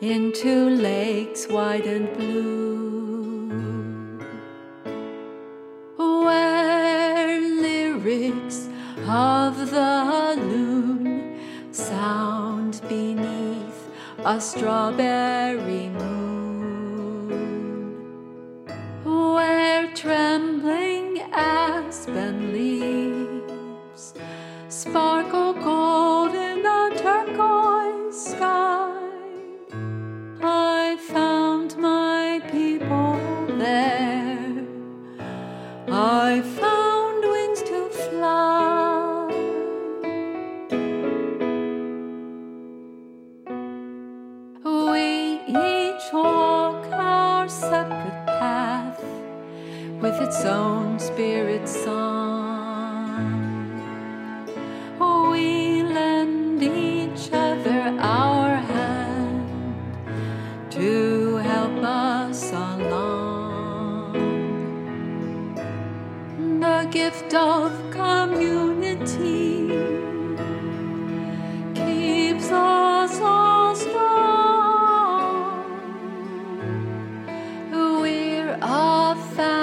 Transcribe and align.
into 0.00 0.70
lakes 0.70 1.48
wide 1.48 1.86
and 1.86 2.12
blue. 2.16 3.48
Where 5.96 7.40
lyrics 7.40 8.68
of 9.08 9.70
the 9.70 10.36
loon 10.38 11.40
sound 11.72 12.80
beneath 12.88 13.90
a 14.24 14.40
strawberry 14.40 15.88
moon. 15.88 16.08
Where 19.04 19.92
trembling 19.94 21.22
aspen 21.32 22.52
leaves 22.52 24.14
sparkle 24.68 25.54
gold 25.54 25.77
with 50.00 50.20
its 50.20 50.44
own 50.44 50.98
spirit 50.98 51.68
song. 51.68 53.34
We 55.32 55.82
lend 55.82 56.62
each 56.62 57.30
other 57.32 57.96
our 57.98 58.56
hand 58.56 59.50
to 60.70 61.36
help 61.36 61.82
us 61.82 62.52
along. 62.52 64.12
The 66.60 66.88
gift 66.90 67.34
of 67.34 67.72
community 67.90 69.68
keeps 71.74 72.50
us 72.52 73.20
all 73.20 73.74
strong. 73.74 73.98
We're 77.72 78.58
a 78.62 79.16
family, 79.34 79.57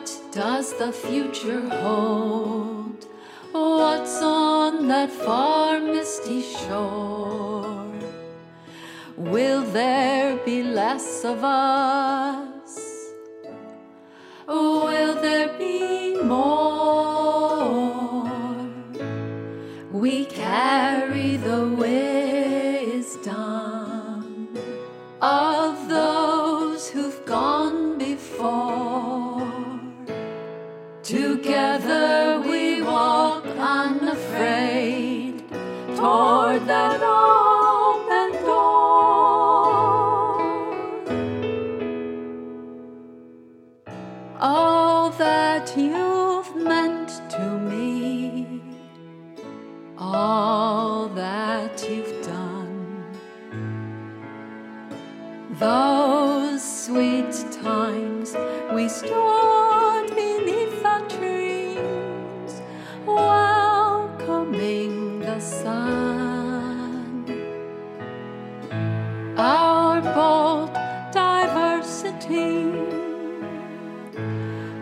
What 0.00 0.18
does 0.32 0.72
the 0.78 0.92
future 0.92 1.60
hold? 1.68 3.04
What's 3.52 4.22
on 4.22 4.88
that 4.88 5.10
far 5.10 5.78
misty 5.78 6.40
shore? 6.40 7.92
Will 9.18 9.60
there 9.60 10.38
be 10.38 10.62
less 10.62 11.22
of 11.22 11.44
us? 11.44 12.59
Together 31.42 32.42
we 32.46 32.82
walk 32.82 33.46
unafraid 33.46 35.42
toward 35.96 36.66
that 36.66 37.00
open 37.02 38.44
door. 38.44 39.80
All 44.38 45.08
that 45.12 45.74
you've 45.78 46.54
meant 46.56 47.08
to 47.30 47.58
me, 47.70 48.60
all 49.96 51.08
that 51.08 51.88
you've 51.88 52.22
done. 52.22 53.02
Those 55.58 56.62
sweet 56.84 57.32
times 57.62 58.36
we 58.74 58.90
stood 58.90 59.59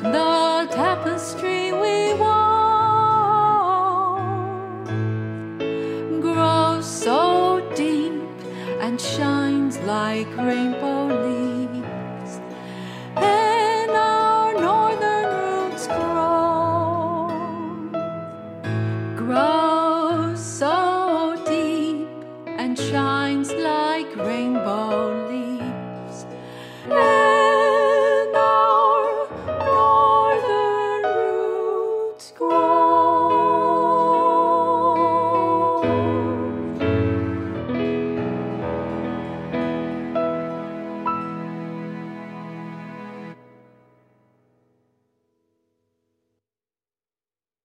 the 0.02 0.68
tapestry 0.70 1.72
we 1.72 2.12
wove 2.20 2.58
grows 6.20 6.86
so 6.86 7.20
deep 7.74 8.12
and 8.80 9.00
shines 9.00 9.78
like 9.94 10.28
rainbow 10.36 10.97